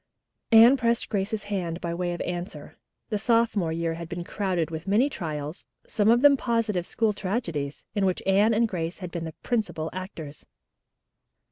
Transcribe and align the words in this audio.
Anne 0.51 0.77
pressed 0.77 1.09
Grace's 1.09 1.43
hand 1.43 1.79
by 1.79 1.93
way 1.93 2.11
of 2.11 2.21
answer. 2.21 2.75
The 3.09 3.19
sophomore 3.19 3.71
year 3.71 3.93
had 3.93 4.09
been 4.09 4.23
crowded 4.23 4.71
with 4.71 4.87
many 4.87 5.11
trials, 5.11 5.63
some 5.87 6.09
of 6.09 6.23
them 6.23 6.35
positive 6.35 6.87
school 6.87 7.13
tragedies, 7.13 7.85
in 7.93 8.07
which 8.07 8.23
Anne 8.25 8.55
and 8.55 8.67
Grace 8.67 8.97
had 8.97 9.11
been 9.11 9.25
the 9.25 9.35
principal 9.43 9.91
actors. 9.93 10.43